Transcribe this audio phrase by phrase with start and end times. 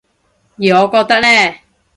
[0.03, 0.03] 而
[0.73, 1.27] 我覺得呢